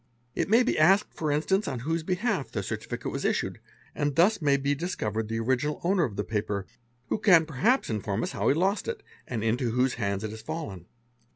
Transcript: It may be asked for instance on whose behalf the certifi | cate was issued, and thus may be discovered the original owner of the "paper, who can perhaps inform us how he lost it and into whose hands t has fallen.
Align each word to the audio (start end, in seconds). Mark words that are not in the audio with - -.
It 0.33 0.49
may 0.49 0.63
be 0.63 0.79
asked 0.79 1.13
for 1.13 1.31
instance 1.31 1.67
on 1.67 1.81
whose 1.81 2.01
behalf 2.01 2.49
the 2.51 2.61
certifi 2.61 2.99
| 3.03 3.03
cate 3.03 3.11
was 3.11 3.23
issued, 3.23 3.59
and 3.93 4.15
thus 4.15 4.41
may 4.41 4.57
be 4.57 4.73
discovered 4.73 5.27
the 5.27 5.37
original 5.37 5.79
owner 5.83 6.03
of 6.05 6.15
the 6.15 6.23
"paper, 6.23 6.65
who 7.09 7.19
can 7.19 7.45
perhaps 7.45 7.87
inform 7.87 8.23
us 8.23 8.31
how 8.31 8.47
he 8.47 8.55
lost 8.55 8.87
it 8.87 9.03
and 9.27 9.43
into 9.43 9.69
whose 9.73 9.93
hands 10.01 10.23
t 10.23 10.29
has 10.31 10.41
fallen. 10.41 10.87